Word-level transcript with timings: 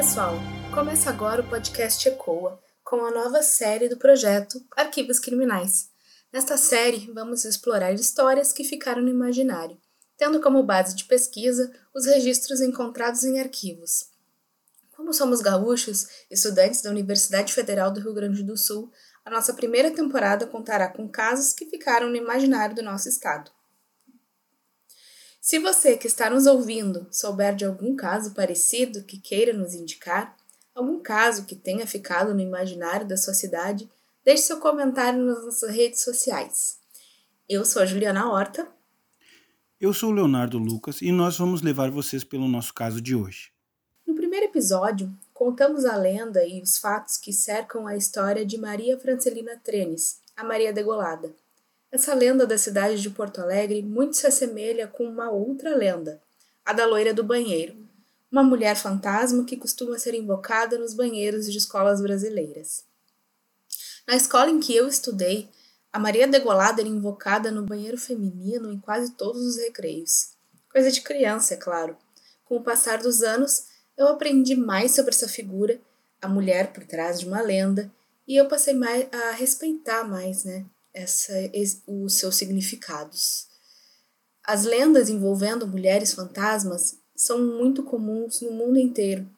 pessoal! 0.00 0.32
Começa 0.72 1.10
agora 1.10 1.42
o 1.42 1.46
podcast 1.46 2.08
Ecoa, 2.08 2.58
com 2.82 3.04
a 3.04 3.10
nova 3.10 3.42
série 3.42 3.86
do 3.86 3.98
projeto 3.98 4.58
Arquivos 4.74 5.18
Criminais. 5.18 5.90
Nesta 6.32 6.56
série, 6.56 7.12
vamos 7.12 7.44
explorar 7.44 7.92
histórias 7.92 8.50
que 8.50 8.64
ficaram 8.64 9.02
no 9.02 9.10
imaginário, 9.10 9.76
tendo 10.16 10.40
como 10.40 10.62
base 10.62 10.96
de 10.96 11.04
pesquisa 11.04 11.70
os 11.94 12.06
registros 12.06 12.62
encontrados 12.62 13.24
em 13.24 13.40
arquivos. 13.40 14.06
Como 14.96 15.12
somos 15.12 15.42
gaúchos, 15.42 16.06
estudantes 16.30 16.80
da 16.80 16.88
Universidade 16.88 17.52
Federal 17.52 17.90
do 17.90 18.00
Rio 18.00 18.14
Grande 18.14 18.42
do 18.42 18.56
Sul, 18.56 18.90
a 19.22 19.30
nossa 19.30 19.52
primeira 19.52 19.90
temporada 19.90 20.46
contará 20.46 20.88
com 20.88 21.06
casos 21.06 21.52
que 21.52 21.66
ficaram 21.66 22.08
no 22.08 22.16
imaginário 22.16 22.74
do 22.74 22.82
nosso 22.82 23.06
estado. 23.06 23.50
Se 25.40 25.58
você 25.58 25.96
que 25.96 26.06
está 26.06 26.28
nos 26.28 26.46
ouvindo 26.46 27.06
souber 27.10 27.56
de 27.56 27.64
algum 27.64 27.96
caso 27.96 28.34
parecido 28.34 29.02
que 29.04 29.18
queira 29.18 29.54
nos 29.54 29.72
indicar, 29.72 30.36
algum 30.74 31.00
caso 31.00 31.46
que 31.46 31.56
tenha 31.56 31.86
ficado 31.86 32.34
no 32.34 32.40
imaginário 32.40 33.08
da 33.08 33.16
sua 33.16 33.32
cidade, 33.32 33.90
deixe 34.22 34.42
seu 34.42 34.60
comentário 34.60 35.24
nas 35.24 35.42
nossas 35.42 35.70
redes 35.70 36.02
sociais. 36.02 36.78
Eu 37.48 37.64
sou 37.64 37.80
a 37.80 37.86
Juliana 37.86 38.30
Horta. 38.30 38.68
Eu 39.80 39.94
sou 39.94 40.10
o 40.10 40.12
Leonardo 40.12 40.58
Lucas 40.58 41.00
e 41.00 41.10
nós 41.10 41.38
vamos 41.38 41.62
levar 41.62 41.90
vocês 41.90 42.22
pelo 42.22 42.46
nosso 42.46 42.74
caso 42.74 43.00
de 43.00 43.16
hoje. 43.16 43.50
No 44.06 44.14
primeiro 44.14 44.44
episódio, 44.44 45.10
contamos 45.32 45.86
a 45.86 45.96
lenda 45.96 46.46
e 46.46 46.60
os 46.60 46.76
fatos 46.76 47.16
que 47.16 47.32
cercam 47.32 47.86
a 47.86 47.96
história 47.96 48.44
de 48.44 48.58
Maria 48.58 48.98
Francelina 49.00 49.56
Trenes, 49.56 50.20
a 50.36 50.44
Maria 50.44 50.70
Degolada. 50.70 51.34
Essa 51.92 52.14
lenda 52.14 52.46
da 52.46 52.56
cidade 52.56 53.02
de 53.02 53.10
Porto 53.10 53.40
Alegre 53.40 53.82
muito 53.82 54.16
se 54.16 54.24
assemelha 54.24 54.86
com 54.86 55.04
uma 55.04 55.28
outra 55.28 55.74
lenda, 55.74 56.22
a 56.64 56.72
da 56.72 56.86
loira 56.86 57.12
do 57.12 57.24
banheiro, 57.24 57.76
uma 58.30 58.44
mulher 58.44 58.76
fantasma 58.76 59.44
que 59.44 59.56
costuma 59.56 59.98
ser 59.98 60.14
invocada 60.14 60.78
nos 60.78 60.94
banheiros 60.94 61.50
de 61.50 61.58
escolas 61.58 62.00
brasileiras. 62.00 62.84
Na 64.06 64.14
escola 64.14 64.50
em 64.50 64.60
que 64.60 64.74
eu 64.74 64.86
estudei, 64.86 65.48
a 65.92 65.98
Maria 65.98 66.28
Degolada 66.28 66.80
era 66.80 66.88
invocada 66.88 67.50
no 67.50 67.64
banheiro 67.64 67.98
feminino 67.98 68.72
em 68.72 68.78
quase 68.78 69.10
todos 69.12 69.44
os 69.44 69.56
recreios. 69.56 70.30
Coisa 70.70 70.92
de 70.92 71.00
criança, 71.00 71.54
é 71.54 71.56
claro. 71.56 71.96
Com 72.44 72.56
o 72.56 72.62
passar 72.62 72.98
dos 72.98 73.22
anos, 73.22 73.66
eu 73.98 74.06
aprendi 74.06 74.54
mais 74.54 74.94
sobre 74.94 75.10
essa 75.10 75.28
figura, 75.28 75.80
a 76.22 76.28
mulher 76.28 76.72
por 76.72 76.84
trás 76.84 77.18
de 77.18 77.26
uma 77.26 77.40
lenda, 77.40 77.90
e 78.28 78.36
eu 78.36 78.46
passei 78.46 78.76
a 79.10 79.32
respeitar 79.32 80.04
mais, 80.04 80.44
né? 80.44 80.64
Essa, 80.92 81.32
os 81.86 82.14
seus 82.14 82.36
significados. 82.36 83.48
As 84.44 84.64
lendas 84.64 85.08
envolvendo 85.08 85.66
mulheres 85.66 86.12
fantasmas 86.12 86.98
são 87.14 87.38
muito 87.38 87.82
comuns 87.82 88.40
no 88.40 88.50
mundo 88.50 88.78
inteiro. 88.78 89.28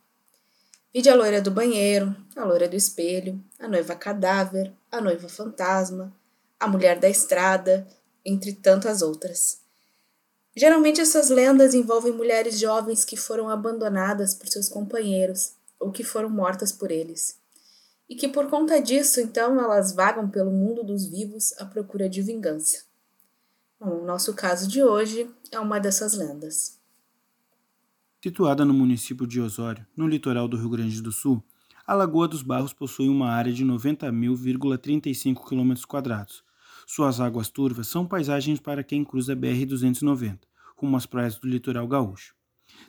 Vide 0.92 1.08
a 1.08 1.14
loira 1.14 1.40
do 1.40 1.50
banheiro, 1.50 2.14
a 2.36 2.44
loira 2.44 2.68
do 2.68 2.76
espelho, 2.76 3.42
a 3.58 3.66
noiva 3.66 3.94
cadáver, 3.94 4.72
a 4.90 5.00
noiva 5.00 5.28
fantasma, 5.28 6.14
a 6.60 6.68
mulher 6.68 6.98
da 6.98 7.08
estrada, 7.08 7.86
entre 8.24 8.52
tantas 8.52 9.02
outras. 9.02 9.60
Geralmente 10.54 11.00
essas 11.00 11.30
lendas 11.30 11.74
envolvem 11.74 12.12
mulheres 12.12 12.58
jovens 12.58 13.04
que 13.04 13.16
foram 13.16 13.48
abandonadas 13.48 14.34
por 14.34 14.48
seus 14.48 14.68
companheiros 14.68 15.54
ou 15.80 15.90
que 15.90 16.04
foram 16.04 16.28
mortas 16.28 16.70
por 16.70 16.90
eles 16.90 17.41
e 18.12 18.14
que 18.14 18.28
por 18.28 18.50
conta 18.50 18.78
disso, 18.78 19.22
então, 19.22 19.58
elas 19.58 19.94
vagam 19.94 20.28
pelo 20.28 20.50
mundo 20.50 20.84
dos 20.84 21.06
vivos 21.06 21.54
à 21.58 21.64
procura 21.64 22.10
de 22.10 22.20
vingança. 22.20 22.84
Bom, 23.80 24.02
o 24.02 24.04
nosso 24.04 24.34
caso 24.34 24.68
de 24.68 24.82
hoje 24.82 25.30
é 25.50 25.58
uma 25.58 25.78
dessas 25.78 26.12
lendas. 26.12 26.78
Situada 28.22 28.66
no 28.66 28.74
município 28.74 29.26
de 29.26 29.40
Osório, 29.40 29.86
no 29.96 30.06
litoral 30.06 30.46
do 30.46 30.58
Rio 30.58 30.68
Grande 30.68 31.00
do 31.00 31.10
Sul, 31.10 31.42
a 31.86 31.94
Lagoa 31.94 32.28
dos 32.28 32.42
Barros 32.42 32.74
possui 32.74 33.08
uma 33.08 33.30
área 33.30 33.50
de 33.50 33.64
90.035 33.64 35.48
km. 35.48 35.72
Suas 36.86 37.18
águas 37.18 37.48
turvas 37.48 37.86
são 37.86 38.06
paisagens 38.06 38.60
para 38.60 38.84
quem 38.84 39.06
cruza 39.06 39.32
a 39.32 39.36
BR-290, 39.36 40.40
rumo 40.76 40.98
às 40.98 41.06
praias 41.06 41.38
do 41.38 41.48
litoral 41.48 41.88
gaúcho. 41.88 42.34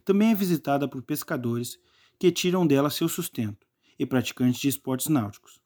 Também 0.04 0.32
é 0.32 0.36
visitada 0.36 0.86
por 0.86 1.02
pescadores 1.02 1.80
que 2.20 2.30
tiram 2.30 2.68
dela 2.68 2.90
seu 2.90 3.08
sustento, 3.08 3.66
e 4.04 4.08
praticantes 4.08 4.62
de 4.62 4.68
esportes 4.68 5.08
náuticos. 5.08 5.60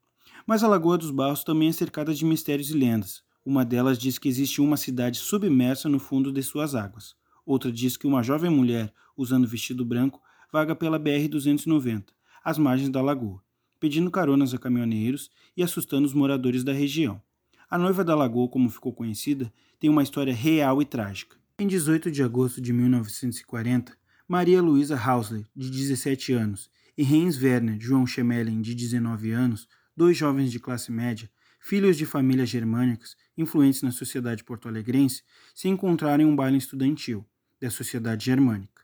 Mas 0.46 0.64
a 0.64 0.68
Lagoa 0.68 0.98
dos 0.98 1.12
Barros 1.12 1.44
também 1.44 1.70
é 1.70 1.74
cercada 1.74 2.14
de 2.14 2.24
mistérios 2.24 2.70
e 2.70 2.74
lendas. 2.74 3.22
Uma 3.46 3.66
delas 3.66 3.98
diz 3.98 4.18
que 4.18 4.30
existe 4.30 4.62
uma 4.62 4.78
cidade 4.78 5.18
submersa 5.18 5.90
no 5.90 6.00
fundo 6.00 6.32
de 6.32 6.42
suas 6.42 6.76
águas. 6.76 7.16
Outra 7.46 7.72
diz 7.72 7.98
que 7.98 8.08
uma 8.08 8.24
jovem 8.24 8.50
mulher, 8.50 8.94
usando 9.16 9.48
vestido 9.48 9.86
branco, 9.86 10.22
vaga 10.52 10.76
pela 10.76 11.00
BR-290, 11.00 12.06
às 12.44 12.58
margens 12.58 12.90
da 12.90 13.02
lagoa, 13.02 13.42
pedindo 13.80 14.12
caronas 14.12 14.54
a 14.54 14.58
caminhoneiros 14.58 15.30
e 15.56 15.64
assustando 15.64 16.06
os 16.06 16.14
moradores 16.14 16.64
da 16.64 16.74
região. 16.74 17.22
A 17.70 17.78
noiva 17.78 18.04
da 18.04 18.16
lagoa, 18.16 18.48
como 18.48 18.70
ficou 18.70 18.94
conhecida, 18.94 19.52
tem 19.80 19.90
uma 19.90 20.04
história 20.04 20.34
real 20.34 20.82
e 20.82 20.86
trágica. 20.86 21.38
Em 21.60 21.68
18 21.68 22.12
de 22.12 22.24
agosto 22.24 22.62
de 22.62 22.72
1940, 22.72 23.98
Maria 24.28 24.62
Luísa 24.62 24.98
Hausley, 24.98 25.46
de 25.56 25.70
17 25.70 26.34
anos, 26.34 26.70
e 26.98 27.04
Heinz 27.04 27.40
Werner 27.42 27.78
João 27.80 28.08
Schemelen, 28.08 28.60
de 28.60 28.74
19 28.74 29.32
anos, 29.32 29.68
dois 29.96 30.18
jovens 30.18 30.52
de 30.52 30.60
classe 30.60 30.92
média, 30.92 31.30
filhos 31.60 31.96
de 31.96 32.06
famílias 32.06 32.50
germânicas 32.50 33.16
influentes 33.38 33.84
na 33.84 33.92
sociedade 33.92 34.44
porto-alegrense, 34.44 35.22
se 35.54 35.68
encontraram 35.68 36.24
em 36.24 36.28
um 36.28 36.36
baile 36.36 36.58
estudantil 36.58 37.24
da 37.62 37.70
sociedade 37.70 38.26
germânica. 38.26 38.84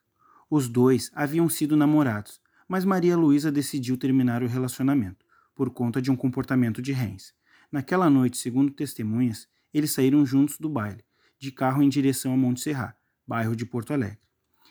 Os 0.49 0.69
dois 0.69 1.09
haviam 1.15 1.49
sido 1.49 1.75
namorados, 1.75 2.39
mas 2.67 2.85
Maria 2.85 3.17
Luísa 3.17 3.51
decidiu 3.51 3.97
terminar 3.97 4.43
o 4.43 4.47
relacionamento, 4.47 5.25
por 5.55 5.71
conta 5.71 6.01
de 6.01 6.11
um 6.11 6.15
comportamento 6.15 6.81
de 6.81 6.91
Heinz. 6.91 7.33
Naquela 7.71 8.09
noite, 8.09 8.37
segundo 8.37 8.71
testemunhas, 8.71 9.47
eles 9.73 9.91
saíram 9.91 10.23
juntos 10.23 10.59
do 10.59 10.69
baile, 10.69 11.03
de 11.39 11.51
carro 11.51 11.81
em 11.81 11.89
direção 11.89 12.33
a 12.33 12.37
Monte 12.37 12.61
Serra, 12.61 12.95
bairro 13.25 13.55
de 13.55 13.65
Porto 13.65 13.91
Alegre. 13.91 14.19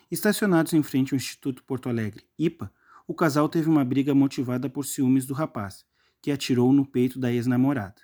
Estacionados 0.09 0.71
em 0.73 0.81
frente 0.81 1.13
ao 1.13 1.17
Instituto 1.17 1.63
Porto 1.63 1.89
Alegre, 1.89 2.25
IPA, 2.37 2.71
o 3.07 3.13
casal 3.13 3.49
teve 3.49 3.69
uma 3.69 3.83
briga 3.83 4.13
motivada 4.15 4.69
por 4.69 4.85
ciúmes 4.85 5.25
do 5.25 5.33
rapaz, 5.33 5.85
que 6.21 6.31
atirou 6.31 6.71
no 6.71 6.85
peito 6.85 7.19
da 7.19 7.31
ex-namorada. 7.31 8.01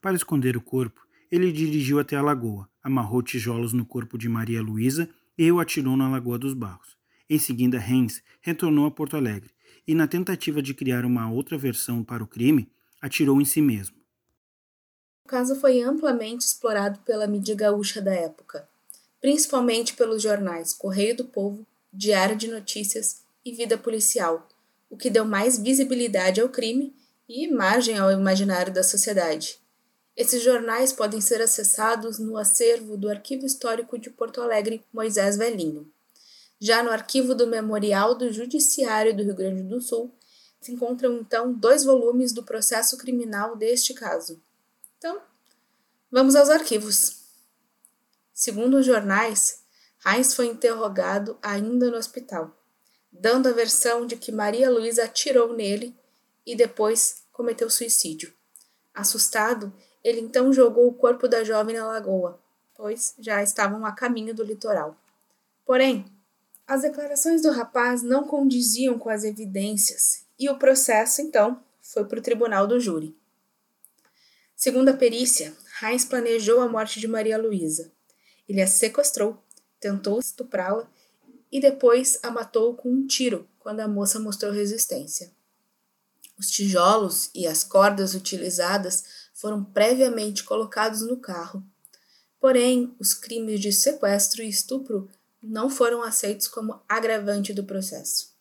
Para 0.00 0.16
esconder 0.16 0.56
o 0.56 0.62
corpo, 0.62 1.06
ele 1.30 1.52
dirigiu 1.52 1.98
até 1.98 2.16
a 2.16 2.22
lagoa, 2.22 2.68
amarrou 2.82 3.22
tijolos 3.22 3.72
no 3.72 3.84
corpo 3.84 4.16
de 4.16 4.28
Maria 4.28 4.62
Luísa 4.62 5.08
e 5.36 5.50
o 5.50 5.60
atirou 5.60 5.96
na 5.96 6.08
Lagoa 6.08 6.38
dos 6.38 6.54
Barros. 6.54 6.96
Em 7.28 7.38
seguida, 7.38 7.76
Hens 7.78 8.22
retornou 8.40 8.86
a 8.86 8.90
Porto 8.90 9.16
Alegre 9.16 9.50
e, 9.86 9.94
na 9.94 10.06
tentativa 10.06 10.62
de 10.62 10.74
criar 10.74 11.04
uma 11.04 11.30
outra 11.30 11.58
versão 11.58 12.04
para 12.04 12.22
o 12.22 12.26
crime, 12.26 12.70
atirou 13.00 13.40
em 13.40 13.44
si 13.44 13.60
mesmo. 13.60 13.96
O 15.24 15.28
caso 15.28 15.56
foi 15.56 15.82
amplamente 15.82 16.44
explorado 16.44 17.00
pela 17.00 17.26
mídia 17.26 17.54
gaúcha 17.54 18.00
da 18.00 18.14
época, 18.14 18.68
principalmente 19.20 19.94
pelos 19.94 20.22
jornais 20.22 20.72
Correio 20.72 21.16
do 21.16 21.24
Povo, 21.24 21.66
Diário 21.92 22.36
de 22.36 22.46
Notícias 22.48 23.23
e 23.44 23.52
vida 23.52 23.76
policial, 23.76 24.48
o 24.88 24.96
que 24.96 25.10
deu 25.10 25.24
mais 25.24 25.58
visibilidade 25.58 26.40
ao 26.40 26.48
crime 26.48 26.94
e 27.28 27.48
margem 27.48 27.98
ao 27.98 28.10
imaginário 28.10 28.72
da 28.72 28.82
sociedade. 28.82 29.58
Esses 30.16 30.42
jornais 30.42 30.92
podem 30.92 31.20
ser 31.20 31.42
acessados 31.42 32.18
no 32.18 32.36
acervo 32.36 32.96
do 32.96 33.10
Arquivo 33.10 33.44
Histórico 33.44 33.98
de 33.98 34.10
Porto 34.10 34.40
Alegre 34.40 34.84
Moisés 34.92 35.36
Velhinho. 35.36 35.90
Já 36.60 36.82
no 36.82 36.90
arquivo 36.90 37.34
do 37.34 37.46
Memorial 37.46 38.14
do 38.14 38.32
Judiciário 38.32 39.14
do 39.14 39.24
Rio 39.24 39.34
Grande 39.34 39.62
do 39.64 39.80
Sul, 39.80 40.14
se 40.60 40.72
encontram 40.72 41.18
então 41.18 41.52
dois 41.52 41.84
volumes 41.84 42.32
do 42.32 42.44
processo 42.44 42.96
criminal 42.96 43.56
deste 43.56 43.92
caso. 43.92 44.40
Então, 44.96 45.20
vamos 46.10 46.36
aos 46.36 46.48
arquivos. 46.48 47.24
Segundo 48.32 48.78
os 48.78 48.86
jornais, 48.86 49.64
Heinz 50.06 50.32
foi 50.32 50.46
interrogado 50.46 51.36
ainda 51.42 51.90
no 51.90 51.96
hospital 51.96 52.56
dando 53.14 53.48
a 53.48 53.52
versão 53.52 54.06
de 54.06 54.16
que 54.16 54.32
Maria 54.32 54.68
Luísa 54.68 55.04
atirou 55.04 55.54
nele 55.54 55.96
e 56.44 56.56
depois 56.56 57.22
cometeu 57.32 57.70
suicídio. 57.70 58.34
Assustado, 58.92 59.72
ele 60.02 60.20
então 60.20 60.52
jogou 60.52 60.88
o 60.88 60.94
corpo 60.94 61.26
da 61.28 61.44
jovem 61.44 61.76
na 61.76 61.86
lagoa, 61.86 62.38
pois 62.76 63.14
já 63.18 63.42
estavam 63.42 63.86
a 63.86 63.92
caminho 63.92 64.34
do 64.34 64.42
litoral. 64.42 64.96
Porém, 65.64 66.04
as 66.66 66.82
declarações 66.82 67.42
do 67.42 67.50
rapaz 67.50 68.02
não 68.02 68.24
condiziam 68.24 68.98
com 68.98 69.08
as 69.08 69.24
evidências 69.24 70.24
e 70.38 70.50
o 70.50 70.58
processo, 70.58 71.22
então, 71.22 71.62
foi 71.80 72.04
para 72.04 72.18
o 72.18 72.22
tribunal 72.22 72.66
do 72.66 72.80
júri. 72.80 73.16
Segundo 74.56 74.88
a 74.88 74.96
perícia, 74.96 75.54
Heinz 75.82 76.04
planejou 76.04 76.60
a 76.60 76.68
morte 76.68 76.98
de 76.98 77.06
Maria 77.06 77.38
Luísa. 77.38 77.92
Ele 78.48 78.60
a 78.60 78.66
sequestrou, 78.66 79.42
tentou 79.78 80.18
estuprá-la 80.18 80.88
e 81.54 81.60
depois 81.60 82.18
a 82.20 82.32
matou 82.32 82.74
com 82.74 82.90
um 82.90 83.06
tiro 83.06 83.48
quando 83.60 83.78
a 83.78 83.86
moça 83.86 84.18
mostrou 84.18 84.50
resistência. 84.50 85.30
Os 86.36 86.50
tijolos 86.50 87.30
e 87.32 87.46
as 87.46 87.62
cordas 87.62 88.12
utilizadas 88.12 89.04
foram 89.32 89.62
previamente 89.62 90.42
colocados 90.42 91.02
no 91.02 91.16
carro. 91.16 91.64
Porém, 92.40 92.92
os 92.98 93.14
crimes 93.14 93.60
de 93.60 93.72
sequestro 93.72 94.42
e 94.42 94.48
estupro 94.48 95.08
não 95.40 95.70
foram 95.70 96.02
aceitos 96.02 96.48
como 96.48 96.82
agravante 96.88 97.52
do 97.52 97.62
processo. 97.62 98.34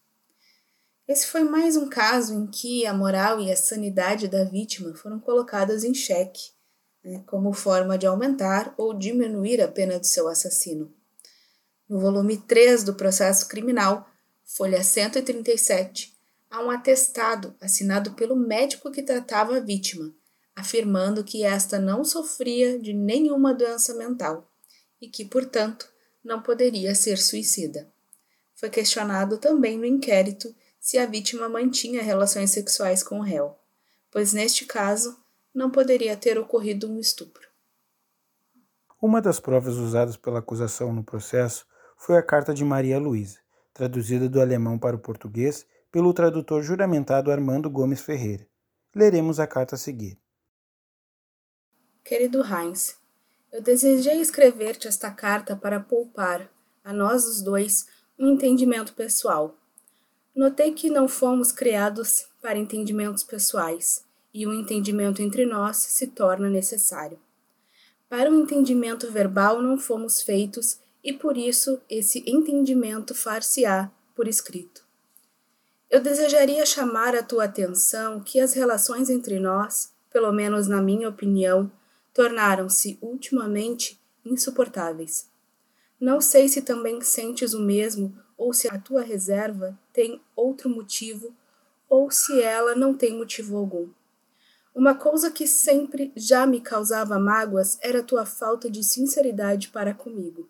Esse 1.07 1.27
foi 1.27 1.43
mais 1.43 1.77
um 1.77 1.87
caso 1.87 2.33
em 2.33 2.47
que 2.47 2.83
a 2.87 2.95
moral 2.95 3.39
e 3.39 3.51
a 3.51 3.55
sanidade 3.55 4.27
da 4.27 4.43
vítima 4.43 4.95
foram 4.95 5.19
colocadas 5.19 5.83
em 5.83 5.93
xeque, 5.93 6.49
né, 7.03 7.23
como 7.27 7.53
forma 7.53 7.95
de 7.95 8.07
aumentar 8.07 8.73
ou 8.75 8.91
diminuir 8.91 9.61
a 9.61 9.67
pena 9.67 9.99
do 9.99 10.07
seu 10.07 10.27
assassino. 10.27 10.91
No 11.93 11.99
volume 11.99 12.37
3 12.37 12.83
do 12.83 12.95
processo 12.95 13.47
criminal, 13.47 14.09
folha 14.43 14.83
137, 14.83 16.11
há 16.49 16.59
um 16.59 16.71
atestado 16.71 17.55
assinado 17.61 18.13
pelo 18.13 18.35
médico 18.35 18.89
que 18.89 19.03
tratava 19.03 19.57
a 19.57 19.59
vítima, 19.59 20.11
afirmando 20.55 21.23
que 21.23 21.43
esta 21.43 21.77
não 21.77 22.03
sofria 22.03 22.79
de 22.79 22.93
nenhuma 22.93 23.53
doença 23.53 23.93
mental 23.93 24.51
e 24.99 25.07
que, 25.07 25.23
portanto, 25.23 25.87
não 26.23 26.41
poderia 26.41 26.95
ser 26.95 27.19
suicida. 27.19 27.87
Foi 28.55 28.71
questionado 28.71 29.37
também 29.37 29.77
no 29.77 29.85
inquérito 29.85 30.51
se 30.79 30.97
a 30.97 31.05
vítima 31.05 31.47
mantinha 31.47 32.01
relações 32.01 32.49
sexuais 32.49 33.03
com 33.03 33.19
o 33.19 33.23
réu, 33.23 33.55
pois 34.09 34.33
neste 34.33 34.65
caso 34.65 35.15
não 35.53 35.69
poderia 35.69 36.17
ter 36.17 36.39
ocorrido 36.39 36.91
um 36.91 36.99
estupro. 36.99 37.47
Uma 38.99 39.21
das 39.21 39.39
provas 39.39 39.75
usadas 39.75 40.17
pela 40.17 40.39
acusação 40.39 40.91
no 40.91 41.03
processo 41.03 41.71
foi 42.05 42.17
a 42.17 42.21
carta 42.21 42.53
de 42.53 42.65
Maria 42.65 42.99
Luísa, 42.99 43.39
traduzida 43.73 44.27
do 44.27 44.41
alemão 44.41 44.77
para 44.77 44.93
o 44.93 44.99
português 44.99 45.65
pelo 45.89 46.13
tradutor 46.13 46.61
juramentado 46.61 47.31
Armando 47.31 47.69
Gomes 47.69 48.01
Ferreira. 48.01 48.45
Leremos 48.93 49.39
a 49.39 49.47
carta 49.47 49.75
a 49.75 49.77
seguir. 49.77 50.19
Querido 52.03 52.43
Heinz, 52.43 52.97
eu 53.53 53.61
desejei 53.61 54.19
escrever-te 54.19 54.85
esta 54.85 55.09
carta 55.11 55.55
para 55.55 55.79
poupar, 55.79 56.51
a 56.83 56.91
nós 56.91 57.25
os 57.25 57.41
dois, 57.41 57.87
um 58.19 58.27
entendimento 58.27 58.93
pessoal. 58.95 59.55
Notei 60.35 60.73
que 60.73 60.89
não 60.89 61.07
fomos 61.07 61.53
criados 61.53 62.27
para 62.41 62.59
entendimentos 62.59 63.23
pessoais, 63.23 64.03
e 64.33 64.45
o 64.45 64.49
um 64.49 64.53
entendimento 64.53 65.21
entre 65.21 65.45
nós 65.45 65.77
se 65.77 66.07
torna 66.07 66.49
necessário. 66.49 67.17
Para 68.09 68.29
o 68.29 68.33
um 68.33 68.41
entendimento 68.41 69.09
verbal 69.09 69.61
não 69.61 69.77
fomos 69.77 70.21
feitos, 70.21 70.83
e 71.03 71.11
por 71.11 71.37
isso 71.37 71.81
esse 71.89 72.23
entendimento 72.25 73.13
far-se-á 73.13 73.91
por 74.15 74.27
escrito. 74.27 74.85
Eu 75.89 76.01
desejaria 76.01 76.65
chamar 76.65 77.15
a 77.15 77.21
tua 77.21 77.43
atenção 77.43 78.19
que 78.19 78.39
as 78.39 78.53
relações 78.53 79.09
entre 79.09 79.39
nós, 79.39 79.91
pelo 80.11 80.31
menos 80.31 80.67
na 80.67 80.81
minha 80.81 81.09
opinião, 81.09 81.71
tornaram-se 82.13 82.97
ultimamente 83.01 83.99
insuportáveis. 84.25 85.29
Não 85.99 86.19
sei 86.19 86.47
se 86.47 86.61
também 86.61 87.01
sentes 87.01 87.53
o 87.53 87.59
mesmo 87.59 88.17
ou 88.37 88.53
se 88.53 88.67
a 88.67 88.79
tua 88.79 89.01
reserva 89.01 89.77
tem 89.91 90.21
outro 90.35 90.69
motivo 90.69 91.35
ou 91.87 92.09
se 92.09 92.41
ela 92.41 92.75
não 92.75 92.93
tem 92.93 93.15
motivo 93.15 93.57
algum. 93.57 93.89
Uma 94.73 94.95
coisa 94.95 95.29
que 95.29 95.45
sempre 95.45 96.11
já 96.15 96.47
me 96.47 96.59
causava 96.59 97.19
mágoas 97.19 97.77
era 97.81 97.99
a 97.99 98.03
tua 98.03 98.25
falta 98.25 98.69
de 98.69 98.83
sinceridade 98.83 99.69
para 99.69 99.93
comigo. 99.93 100.49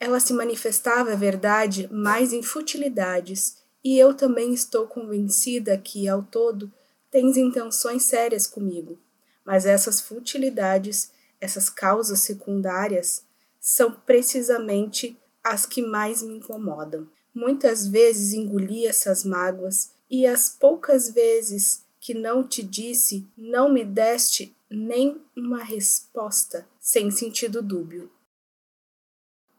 Ela 0.00 0.20
se 0.20 0.32
manifestava, 0.32 1.12
é 1.12 1.16
verdade, 1.16 1.88
mais 1.92 2.32
em 2.32 2.42
futilidades, 2.42 3.58
e 3.82 3.98
eu 3.98 4.14
também 4.14 4.52
estou 4.52 4.86
convencida 4.86 5.76
que, 5.76 6.08
ao 6.08 6.22
todo, 6.22 6.72
tens 7.10 7.36
intenções 7.36 8.04
sérias 8.04 8.46
comigo. 8.46 8.98
Mas 9.44 9.66
essas 9.66 10.00
futilidades, 10.00 11.10
essas 11.40 11.68
causas 11.68 12.20
secundárias, 12.20 13.24
são 13.60 13.92
precisamente 13.92 15.18
as 15.42 15.66
que 15.66 15.82
mais 15.82 16.22
me 16.22 16.34
incomodam. 16.36 17.08
Muitas 17.34 17.86
vezes 17.86 18.32
engoli 18.32 18.86
essas 18.86 19.24
mágoas 19.24 19.92
e 20.10 20.26
as 20.26 20.48
poucas 20.48 21.10
vezes 21.10 21.84
que 22.00 22.14
não 22.14 22.46
te 22.46 22.62
disse, 22.62 23.26
não 23.36 23.72
me 23.72 23.84
deste 23.84 24.56
nem 24.70 25.20
uma 25.36 25.62
resposta 25.62 26.66
sem 26.80 27.10
sentido 27.10 27.62
dúbio. 27.62 28.10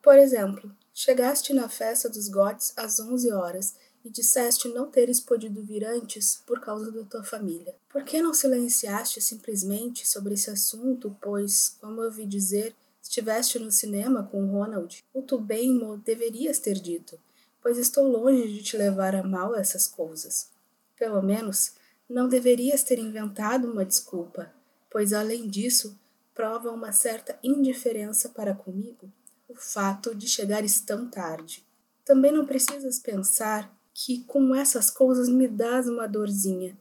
Por 0.01 0.17
exemplo, 0.17 0.71
chegaste 0.93 1.53
na 1.53 1.67
festa 1.67 2.09
dos 2.09 2.29
Gotes 2.29 2.71
às 2.77 3.01
11 3.01 3.33
horas 3.33 3.75
e 4.03 4.09
disseste 4.09 4.69
não 4.69 4.89
teres 4.89 5.19
podido 5.19 5.61
vir 5.61 5.83
antes 5.83 6.41
por 6.47 6.61
causa 6.61 6.89
da 6.89 7.03
tua 7.03 7.21
família. 7.21 7.75
Por 7.89 8.05
que 8.05 8.21
não 8.21 8.33
silenciaste 8.33 9.19
simplesmente 9.19 10.07
sobre 10.07 10.35
esse 10.35 10.49
assunto, 10.49 11.15
pois, 11.21 11.75
como 11.81 11.99
eu 11.99 12.05
ouvi 12.05 12.25
dizer, 12.25 12.73
estiveste 13.03 13.59
no 13.59 13.69
cinema 13.71 14.23
com 14.23 14.45
Ronald? 14.45 15.03
O 15.13 15.21
tu 15.21 15.37
bem 15.37 15.73
mo 15.73 15.97
deverias 15.97 16.59
ter 16.59 16.75
dito, 16.75 17.19
pois 17.61 17.77
estou 17.77 18.07
longe 18.07 18.47
de 18.53 18.63
te 18.63 18.77
levar 18.77 19.13
a 19.15 19.23
mal 19.23 19.53
essas 19.53 19.85
coisas. 19.85 20.49
Pelo 20.97 21.21
menos, 21.21 21.73
não 22.09 22.29
deverias 22.29 22.83
ter 22.83 22.99
inventado 22.99 23.69
uma 23.69 23.83
desculpa, 23.83 24.49
pois 24.89 25.11
além 25.11 25.49
disso, 25.49 25.99
prova 26.33 26.71
uma 26.71 26.93
certa 26.93 27.37
indiferença 27.43 28.29
para 28.29 28.55
comigo 28.55 29.11
o 29.49 29.55
fato 29.55 30.13
de 30.13 30.27
chegares 30.27 30.79
tão 30.79 31.09
tarde. 31.09 31.65
Também 32.05 32.31
não 32.31 32.45
precisas 32.45 32.99
pensar 32.99 33.75
que 33.93 34.23
com 34.25 34.53
essas 34.53 34.91
coisas 34.91 35.27
me 35.27 35.47
dás 35.47 35.89
uma 35.89 36.07
dorzinha. 36.07 36.77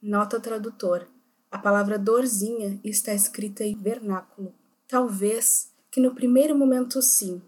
Nota 0.00 0.40
tradutor. 0.40 1.06
A 1.50 1.58
palavra 1.58 1.98
dorzinha 1.98 2.80
está 2.82 3.12
escrita 3.12 3.64
em 3.64 3.76
vernáculo. 3.76 4.54
Talvez 4.88 5.72
que 5.90 6.00
no 6.00 6.14
primeiro 6.14 6.56
momento 6.56 7.02
sim, 7.02 7.42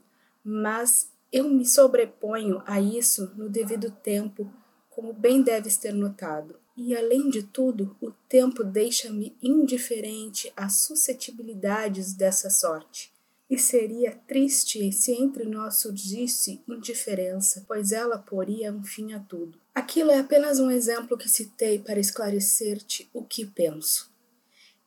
mas 0.44 1.10
eu 1.32 1.49
me 1.49 1.64
sobreponho 1.64 2.62
a 2.66 2.78
isso 2.78 3.32
no 3.37 3.49
devido 3.49 3.90
tempo, 3.90 4.52
como 4.90 5.14
bem 5.14 5.40
deves 5.40 5.78
ter 5.78 5.94
notado. 5.94 6.56
E 6.76 6.94
além 6.94 7.31
de 7.31 7.43
tudo, 7.43 7.96
o 8.02 8.10
tempo 8.28 8.62
deixa-me 8.62 9.34
indiferente 9.43 10.52
às 10.54 10.81
suscetibilidades 10.82 12.12
dessa 12.12 12.50
sorte. 12.50 13.12
E 13.52 13.58
seria 13.58 14.19
triste 14.26 14.90
se 14.93 15.12
entre 15.12 15.44
nós 15.44 15.75
surgisse 15.75 16.62
indiferença, 16.66 17.62
pois 17.69 17.93
ela 17.93 18.16
poria 18.16 18.72
um 18.72 18.82
fim 18.82 19.12
a 19.12 19.20
tudo. 19.20 19.60
Aquilo 19.75 20.10
é 20.10 20.19
apenas 20.20 20.58
um 20.58 20.70
exemplo 20.70 21.19
que 21.19 21.28
citei 21.28 21.78
para 21.78 22.00
esclarecer-te 22.00 23.10
o 23.12 23.22
que 23.22 23.44
penso. 23.44 24.10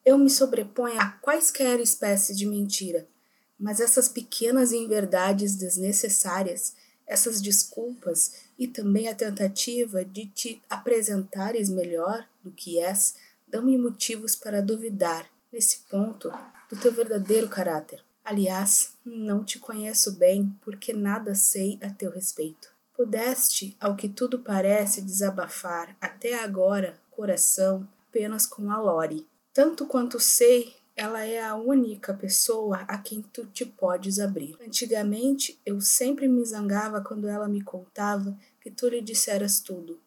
Eu 0.03 0.17
me 0.17 0.31
sobreponho 0.31 0.99
a 0.99 1.11
quaisquer 1.11 1.79
espécie 1.79 2.35
de 2.35 2.47
mentira, 2.47 3.07
mas 3.59 3.79
essas 3.79 4.09
pequenas 4.09 4.71
inverdades 4.71 5.55
desnecessárias, 5.55 6.75
essas 7.05 7.39
desculpas 7.39 8.45
e 8.57 8.67
também 8.67 9.07
a 9.07 9.13
tentativa 9.13 10.03
de 10.03 10.25
te 10.25 10.59
apresentares 10.67 11.69
melhor 11.69 12.27
do 12.43 12.49
que 12.49 12.79
és, 12.79 13.13
dão-me 13.47 13.77
motivos 13.77 14.35
para 14.35 14.59
duvidar, 14.59 15.29
nesse 15.53 15.81
ponto, 15.87 16.31
do 16.67 16.75
teu 16.75 16.91
verdadeiro 16.91 17.47
caráter. 17.47 18.03
Aliás, 18.25 18.97
não 19.05 19.43
te 19.43 19.59
conheço 19.59 20.13
bem, 20.13 20.51
porque 20.61 20.91
nada 20.91 21.35
sei 21.35 21.77
a 21.79 21.91
teu 21.91 22.09
respeito. 22.09 22.73
Pudeste, 22.97 23.77
ao 23.79 23.95
que 23.95 24.09
tudo 24.09 24.39
parece, 24.39 25.03
desabafar 25.03 25.95
até 26.01 26.33
agora 26.43 26.99
coração 27.11 27.87
apenas 28.09 28.47
com 28.47 28.71
a 28.71 28.81
Lore. 28.81 29.27
Tanto 29.53 29.85
quanto 29.85 30.19
sei, 30.19 30.73
ela 30.95 31.23
é 31.23 31.39
a 31.39 31.55
única 31.55 32.15
pessoa 32.15 32.77
a 32.87 32.97
quem 32.97 33.21
tu 33.21 33.45
te 33.45 33.63
podes 33.63 34.17
abrir. 34.17 34.57
Antigamente, 34.59 35.59
eu 35.63 35.79
sempre 35.79 36.27
me 36.27 36.43
zangava 36.43 37.01
quando 37.01 37.27
ela 37.27 37.47
me 37.47 37.61
contava 37.61 38.35
que 38.59 38.71
tu 38.71 38.87
lhe 38.87 39.01
disseras 39.01 39.59
tudo. 39.59 39.99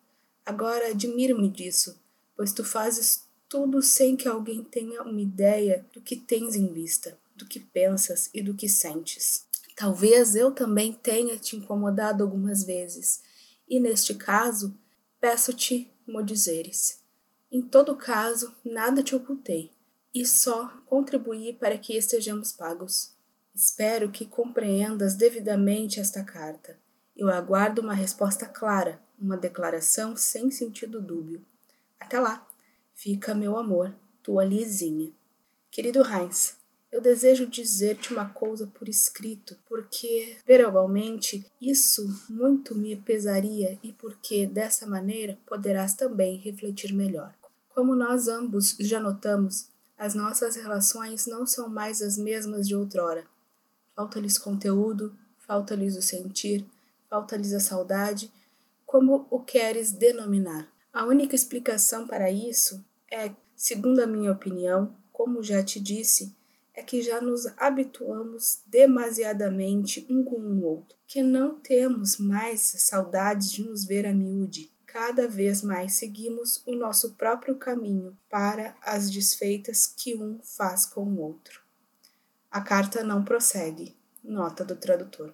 Agora 0.44 0.88
admiro-me 0.88 1.48
disso, 1.48 1.96
pois 2.36 2.52
tu 2.52 2.64
fazes 2.64 3.28
tudo 3.48 3.80
sem 3.80 4.16
que 4.16 4.26
alguém 4.26 4.64
tenha 4.64 5.02
uma 5.02 5.20
ideia 5.20 5.86
do 5.92 6.00
que 6.00 6.16
tens 6.16 6.56
em 6.56 6.72
vista 6.72 7.16
do 7.38 7.46
que 7.46 7.60
pensas 7.60 8.28
e 8.34 8.42
do 8.42 8.54
que 8.54 8.68
sentes. 8.68 9.46
Talvez 9.74 10.34
eu 10.34 10.50
também 10.50 10.92
tenha 10.92 11.38
te 11.38 11.56
incomodado 11.56 12.24
algumas 12.24 12.64
vezes, 12.64 13.22
e 13.68 13.78
neste 13.78 14.14
caso, 14.14 14.76
peço-te 15.20 15.90
mo 16.06 16.22
dizeres. 16.22 17.00
Em 17.50 17.62
todo 17.62 17.96
caso, 17.96 18.54
nada 18.64 19.02
te 19.02 19.14
ocultei, 19.14 19.70
e 20.12 20.26
só 20.26 20.68
contribuí 20.86 21.52
para 21.52 21.78
que 21.78 21.96
estejamos 21.96 22.52
pagos. 22.52 23.14
Espero 23.54 24.10
que 24.10 24.26
compreendas 24.26 25.14
devidamente 25.14 26.00
esta 26.00 26.24
carta. 26.24 26.78
Eu 27.16 27.30
aguardo 27.30 27.80
uma 27.80 27.94
resposta 27.94 28.46
clara, 28.46 29.00
uma 29.18 29.36
declaração 29.36 30.16
sem 30.16 30.50
sentido 30.50 31.00
dúbio. 31.00 31.44
Até 31.98 32.20
lá, 32.20 32.46
fica 32.94 33.34
meu 33.34 33.56
amor, 33.56 33.94
tua 34.22 34.44
Lizinha. 34.44 35.12
Querido 35.70 36.02
Heinz, 36.02 36.57
eu 36.90 37.00
desejo 37.00 37.46
dizer-te 37.46 38.12
uma 38.12 38.28
coisa 38.30 38.66
por 38.66 38.88
escrito, 38.88 39.56
porque 39.68 40.36
verbalmente 40.46 41.44
isso 41.60 42.08
muito 42.28 42.74
me 42.74 42.96
pesaria 42.96 43.78
e 43.82 43.92
porque 43.92 44.46
dessa 44.46 44.86
maneira 44.86 45.38
poderás 45.46 45.94
também 45.94 46.38
refletir 46.38 46.92
melhor. 46.92 47.34
Como 47.74 47.94
nós 47.94 48.26
ambos 48.26 48.76
já 48.80 48.98
notamos, 48.98 49.68
as 49.96 50.14
nossas 50.14 50.56
relações 50.56 51.26
não 51.26 51.46
são 51.46 51.68
mais 51.68 52.00
as 52.00 52.16
mesmas 52.16 52.66
de 52.66 52.74
outrora. 52.74 53.24
Falta-lhes 53.94 54.38
conteúdo, 54.38 55.14
falta-lhes 55.46 55.96
o 55.96 56.02
sentir, 56.02 56.64
falta-lhes 57.08 57.52
a 57.52 57.60
saudade, 57.60 58.30
Como 58.86 59.26
o 59.28 59.40
queres 59.40 59.92
denominar? 59.92 60.66
A 60.90 61.04
única 61.04 61.36
explicação 61.36 62.06
para 62.06 62.30
isso 62.30 62.82
é, 63.12 63.30
segundo 63.54 64.00
a 64.00 64.06
minha 64.06 64.32
opinião, 64.32 64.94
como 65.12 65.42
já 65.42 65.62
te 65.62 65.78
disse, 65.78 66.34
é 66.78 66.82
que 66.84 67.02
já 67.02 67.20
nos 67.20 67.44
habituamos 67.56 68.62
demasiadamente 68.64 70.06
um 70.08 70.22
com 70.22 70.36
o 70.36 70.62
outro, 70.62 70.96
que 71.08 71.24
não 71.24 71.58
temos 71.58 72.18
mais 72.18 72.60
saudades 72.60 73.50
de 73.50 73.68
nos 73.68 73.84
ver 73.84 74.06
a 74.06 74.14
miúde. 74.14 74.72
Cada 74.86 75.26
vez 75.26 75.60
mais 75.60 75.94
seguimos 75.94 76.62
o 76.64 76.76
nosso 76.76 77.14
próprio 77.14 77.56
caminho 77.56 78.16
para 78.30 78.76
as 78.80 79.10
desfeitas 79.10 79.88
que 79.88 80.14
um 80.14 80.38
faz 80.40 80.86
com 80.86 81.02
o 81.02 81.18
outro. 81.18 81.60
A 82.48 82.60
carta 82.60 83.02
não 83.02 83.24
prossegue. 83.24 83.96
Nota 84.22 84.64
do 84.64 84.76
tradutor. 84.76 85.32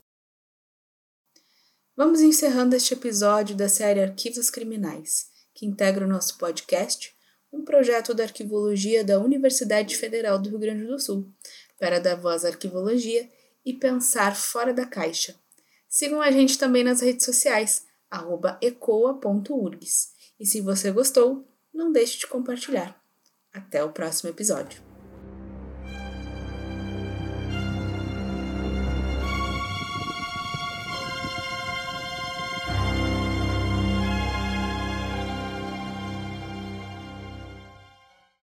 Vamos 1.95 2.23
encerrando 2.23 2.75
este 2.75 2.95
episódio 2.95 3.55
da 3.55 3.69
série 3.69 4.03
Arquivos 4.03 4.49
Criminais, 4.49 5.29
que 5.53 5.67
integra 5.67 6.07
o 6.07 6.09
nosso 6.09 6.39
podcast 6.39 7.14
um 7.55 7.65
projeto 7.65 8.13
da 8.13 8.25
arquivologia 8.25 9.05
da 9.05 9.21
Universidade 9.21 9.97
Federal 9.97 10.39
do 10.39 10.51
Rio 10.51 10.59
Grande 10.59 10.85
do 10.85 10.99
Sul, 10.99 11.31
para 11.79 12.01
dar 12.01 12.17
voz 12.17 12.45
à 12.45 12.49
arquivologia 12.49 13.31
e 13.65 13.73
pensar 13.73 14.35
fora 14.35 14.75
da 14.75 14.85
caixa. 14.85 15.35
Sigam 15.89 16.21
a 16.21 16.31
gente 16.31 16.59
também 16.59 16.83
nas 16.83 17.01
redes 17.01 17.25
sociais, 17.25 17.87
ecoa.urgs. 18.61 20.13
E 20.39 20.45
se 20.45 20.61
você 20.61 20.91
gostou, 20.91 21.47
não 21.73 21.93
deixe 21.93 22.19
de 22.19 22.27
compartilhar. 22.27 23.01
Até 23.53 23.85
o 23.85 23.93
próximo 23.93 24.31
episódio. 24.31 24.94